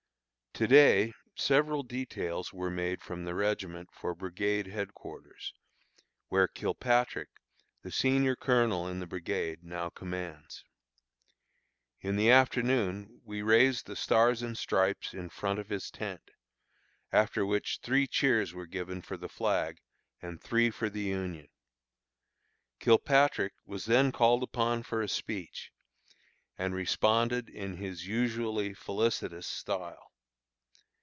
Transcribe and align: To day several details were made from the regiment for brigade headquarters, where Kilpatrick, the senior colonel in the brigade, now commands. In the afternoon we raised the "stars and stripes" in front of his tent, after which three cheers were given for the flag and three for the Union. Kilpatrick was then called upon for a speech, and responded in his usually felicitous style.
To 0.55 0.67
day 0.67 1.13
several 1.33 1.81
details 1.81 2.51
were 2.51 2.69
made 2.69 3.01
from 3.01 3.23
the 3.23 3.33
regiment 3.33 3.87
for 3.93 4.13
brigade 4.13 4.67
headquarters, 4.67 5.53
where 6.27 6.45
Kilpatrick, 6.49 7.29
the 7.83 7.89
senior 7.91 8.35
colonel 8.35 8.85
in 8.85 8.99
the 8.99 9.07
brigade, 9.07 9.63
now 9.63 9.87
commands. 9.89 10.65
In 12.01 12.17
the 12.17 12.29
afternoon 12.29 13.21
we 13.23 13.41
raised 13.41 13.85
the 13.87 13.95
"stars 13.95 14.41
and 14.41 14.57
stripes" 14.57 15.13
in 15.13 15.29
front 15.29 15.57
of 15.57 15.69
his 15.69 15.89
tent, 15.89 16.31
after 17.13 17.45
which 17.45 17.79
three 17.81 18.05
cheers 18.05 18.53
were 18.53 18.67
given 18.67 19.01
for 19.01 19.15
the 19.15 19.29
flag 19.29 19.77
and 20.21 20.41
three 20.43 20.69
for 20.69 20.89
the 20.89 21.01
Union. 21.03 21.47
Kilpatrick 22.81 23.53
was 23.65 23.85
then 23.85 24.11
called 24.11 24.43
upon 24.43 24.83
for 24.83 25.01
a 25.01 25.07
speech, 25.07 25.71
and 26.57 26.75
responded 26.75 27.47
in 27.47 27.77
his 27.77 28.05
usually 28.05 28.73
felicitous 28.73 29.47
style. 29.47 30.07